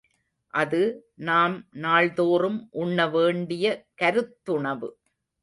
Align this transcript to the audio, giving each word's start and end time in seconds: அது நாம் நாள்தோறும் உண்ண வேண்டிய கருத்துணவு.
அது 0.53 0.79
நாம் 1.21 1.55
நாள்தோறும் 1.77 2.57
உண்ண 2.71 3.07
வேண்டிய 3.07 3.65
கருத்துணவு. 4.01 4.89